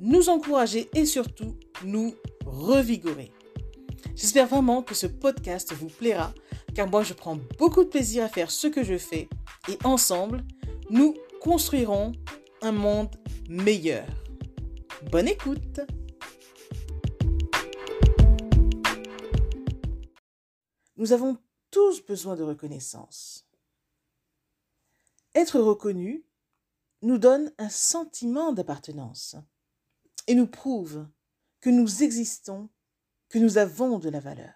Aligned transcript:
nous 0.00 0.28
encourager 0.28 0.88
et 0.94 1.06
surtout 1.06 1.56
nous 1.84 2.14
revigorer. 2.44 3.32
J'espère 4.14 4.46
vraiment 4.46 4.82
que 4.82 4.94
ce 4.94 5.06
podcast 5.06 5.72
vous 5.72 5.88
plaira 5.88 6.32
car 6.74 6.88
moi 6.88 7.02
je 7.02 7.14
prends 7.14 7.38
beaucoup 7.58 7.84
de 7.84 7.88
plaisir 7.88 8.24
à 8.24 8.28
faire 8.28 8.50
ce 8.50 8.66
que 8.66 8.84
je 8.84 8.98
fais 8.98 9.28
et 9.68 9.78
ensemble, 9.84 10.44
nous 10.90 11.14
construirons 11.40 12.12
un 12.62 12.72
monde 12.72 13.14
meilleur. 13.48 14.06
Bonne 15.10 15.28
écoute 15.28 15.80
Nous 20.98 21.12
avons 21.12 21.36
tous 21.70 22.04
besoin 22.04 22.36
de 22.36 22.42
reconnaissance. 22.42 23.46
Être 25.34 25.60
reconnu 25.60 26.24
nous 27.02 27.18
donne 27.18 27.52
un 27.58 27.68
sentiment 27.68 28.52
d'appartenance 28.52 29.36
et 30.26 30.34
nous 30.34 30.46
prouve 30.46 31.06
que 31.60 31.70
nous 31.70 32.02
existons, 32.02 32.68
que 33.28 33.38
nous 33.38 33.58
avons 33.58 33.98
de 33.98 34.08
la 34.08 34.20
valeur. 34.20 34.54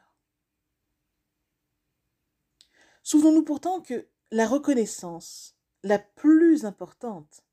Souvenons-nous 3.03 3.45
pourtant 3.45 3.81
que 3.81 4.09
la 4.31 4.47
reconnaissance 4.47 5.57
la 5.83 5.99
plus 5.99 6.65
importante 6.65 7.45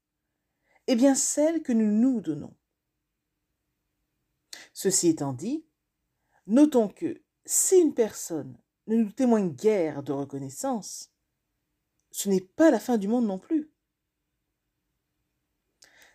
est 0.87 0.95
bien 0.95 1.15
celle 1.15 1.63
que 1.63 1.73
nous 1.73 1.91
nous 1.91 2.21
donnons. 2.21 2.55
Ceci 4.73 5.07
étant 5.09 5.33
dit, 5.33 5.65
notons 6.45 6.87
que 6.87 7.21
si 7.45 7.77
une 7.77 7.93
personne 7.93 8.57
ne 8.87 8.95
nous 8.97 9.11
témoigne 9.11 9.53
guère 9.53 10.03
de 10.03 10.11
reconnaissance, 10.11 11.11
ce 12.11 12.29
n'est 12.29 12.41
pas 12.41 12.71
la 12.71 12.79
fin 12.79 12.97
du 12.97 13.07
monde 13.07 13.25
non 13.25 13.39
plus. 13.39 13.71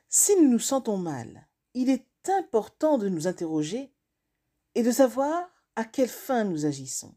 Si 0.09 0.37
nous 0.37 0.49
nous 0.49 0.59
sentons 0.59 0.99
mal, 0.99 1.49
il 1.75 1.91
est 1.91 2.07
important 2.29 2.99
de 2.99 3.09
nous 3.09 3.27
interroger 3.27 3.93
et 4.75 4.83
de 4.83 4.91
savoir 4.91 5.49
à 5.77 5.85
quelle 5.85 6.09
fin 6.09 6.45
nous 6.45 6.67
agissons. 6.67 7.17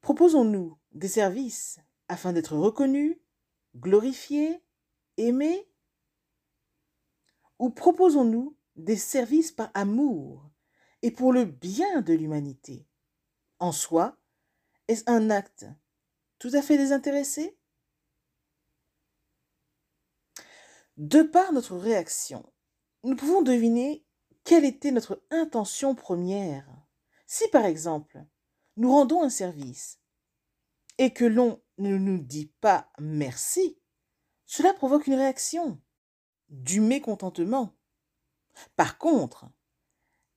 Proposons-nous 0.00 0.78
des 0.92 1.08
services 1.08 1.78
afin 2.08 2.32
d'être 2.32 2.56
reconnus, 2.56 3.18
glorifiés, 3.74 4.62
aimés 5.16 5.68
Ou 7.58 7.70
proposons-nous 7.70 8.56
des 8.76 8.96
services 8.96 9.50
par 9.52 9.70
amour 9.74 10.50
et 11.02 11.10
pour 11.10 11.32
le 11.32 11.44
bien 11.44 12.02
de 12.02 12.12
l'humanité 12.12 12.86
En 13.58 13.72
soi, 13.72 14.18
est-ce 14.88 15.02
un 15.10 15.30
acte 15.30 15.66
tout 16.38 16.50
à 16.52 16.62
fait 16.62 16.76
désintéressé? 16.76 17.58
De 20.96 21.22
par 21.22 21.52
notre 21.52 21.76
réaction, 21.76 22.50
nous 23.02 23.16
pouvons 23.16 23.42
deviner 23.42 24.06
quelle 24.44 24.64
était 24.64 24.92
notre 24.92 25.22
intention 25.30 25.94
première. 25.94 26.66
Si 27.26 27.46
par 27.48 27.66
exemple, 27.66 28.24
nous 28.76 28.90
rendons 28.90 29.22
un 29.22 29.28
service 29.28 30.00
et 30.98 31.12
que 31.12 31.24
l'on 31.24 31.62
ne 31.78 31.98
nous 31.98 32.18
dit 32.18 32.52
pas 32.60 32.90
merci, 32.98 33.78
cela 34.46 34.72
provoque 34.72 35.06
une 35.06 35.14
réaction, 35.14 35.80
du 36.48 36.80
mécontentement. 36.80 37.76
Par 38.76 38.96
contre, 38.96 39.46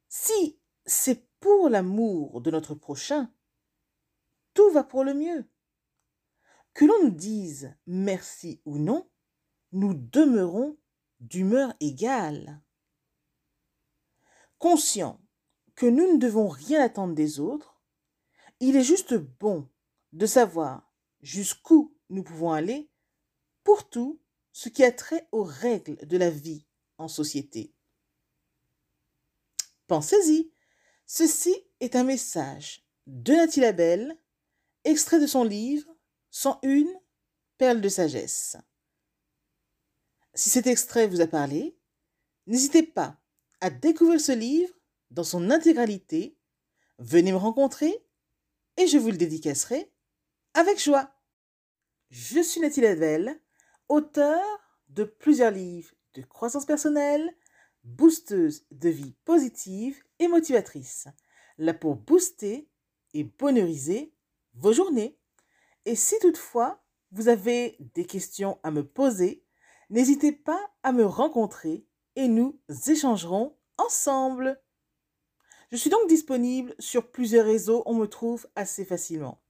si 0.09 0.59
c'est 0.85 1.29
pour 1.39 1.69
l'amour 1.69 2.41
de 2.41 2.51
notre 2.51 2.75
prochain, 2.75 3.31
tout 4.53 4.69
va 4.71 4.83
pour 4.83 5.05
le 5.05 5.13
mieux. 5.13 5.49
Que 6.73 6.85
l'on 6.85 7.03
nous 7.03 7.11
dise 7.11 7.73
merci 7.85 8.61
ou 8.65 8.77
non, 8.77 9.08
nous 9.71 9.93
demeurons 9.93 10.77
d'humeur 11.19 11.73
égale. 11.79 12.61
Conscient 14.57 15.21
que 15.75 15.85
nous 15.85 16.13
ne 16.13 16.17
devons 16.17 16.47
rien 16.47 16.81
attendre 16.83 17.13
des 17.13 17.39
autres, 17.39 17.81
il 18.59 18.75
est 18.75 18.83
juste 18.83 19.13
bon 19.13 19.69
de 20.11 20.25
savoir 20.25 20.91
jusqu'où 21.21 21.95
nous 22.09 22.23
pouvons 22.23 22.51
aller 22.51 22.89
pour 23.63 23.89
tout 23.89 24.19
ce 24.51 24.69
qui 24.69 24.83
a 24.83 24.91
trait 24.91 25.27
aux 25.31 25.43
règles 25.43 25.95
de 26.05 26.17
la 26.17 26.29
vie 26.29 26.65
en 26.97 27.07
société. 27.07 27.73
Pensez-y, 29.87 30.51
ceci 31.05 31.55
est 31.79 31.95
un 31.95 32.03
message 32.03 32.85
de 33.07 33.33
Nathalie 33.33 33.61
Labelle, 33.61 34.17
extrait 34.83 35.19
de 35.19 35.27
son 35.27 35.43
livre 35.43 35.89
101 36.31 36.85
perles 37.57 37.81
de 37.81 37.89
sagesse. 37.89 38.57
Si 40.33 40.49
cet 40.49 40.67
extrait 40.67 41.07
vous 41.07 41.21
a 41.21 41.27
parlé, 41.27 41.77
n'hésitez 42.47 42.83
pas 42.83 43.19
à 43.61 43.69
découvrir 43.69 44.21
ce 44.21 44.31
livre 44.31 44.73
dans 45.11 45.23
son 45.23 45.49
intégralité. 45.49 46.37
Venez 46.99 47.31
me 47.31 47.37
rencontrer 47.37 47.93
et 48.77 48.87
je 48.87 48.97
vous 48.97 49.11
le 49.11 49.17
dédicacerai 49.17 49.91
avec 50.53 50.81
joie. 50.81 51.11
Je 52.09 52.41
suis 52.41 52.61
Nathalie 52.61 52.87
Ladvel, 52.87 53.41
auteur 53.87 54.43
de 54.89 55.03
plusieurs 55.03 55.51
livres 55.51 55.93
de 56.13 56.21
croissance 56.21 56.65
personnelle, 56.65 57.35
boosteuse 57.83 58.65
de 58.71 58.89
vie 58.89 59.15
positive 59.25 60.03
et 60.19 60.27
motivatrice, 60.27 61.07
là 61.57 61.73
pour 61.73 61.95
booster 61.95 62.69
et 63.13 63.23
bonheuriser 63.23 64.13
vos 64.53 64.73
journées. 64.73 65.17
Et 65.85 65.95
si 65.95 66.15
toutefois 66.19 66.83
vous 67.11 67.27
avez 67.27 67.77
des 67.93 68.05
questions 68.05 68.59
à 68.63 68.71
me 68.71 68.85
poser, 68.85 69.43
n'hésitez 69.89 70.31
pas 70.31 70.59
à 70.83 70.91
me 70.91 71.05
rencontrer 71.05 71.85
et 72.15 72.27
nous 72.27 72.59
échangerons 72.87 73.55
ensemble. 73.77 74.61
Je 75.71 75.77
suis 75.77 75.89
donc 75.89 76.07
disponible 76.07 76.73
sur 76.79 77.11
plusieurs 77.11 77.45
réseaux, 77.45 77.83
on 77.85 77.93
me 77.93 78.07
trouve 78.07 78.47
assez 78.55 78.85
facilement. 78.85 79.41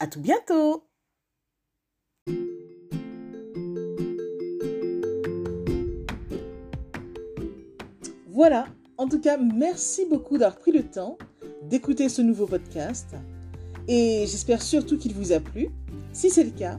À 0.00 0.06
tout 0.06 0.20
bientôt! 0.20 0.84
Voilà, 8.26 8.66
en 8.98 9.08
tout 9.08 9.20
cas, 9.20 9.36
merci 9.36 10.06
beaucoup 10.06 10.38
d'avoir 10.38 10.60
pris 10.60 10.70
le 10.70 10.88
temps 10.88 11.18
d'écouter 11.62 12.08
ce 12.08 12.22
nouveau 12.22 12.46
podcast 12.46 13.16
et 13.88 14.26
j'espère 14.26 14.62
surtout 14.62 14.96
qu'il 14.96 15.14
vous 15.14 15.32
a 15.32 15.40
plu. 15.40 15.70
Si 16.12 16.30
c'est 16.30 16.44
le 16.44 16.50
cas, 16.50 16.78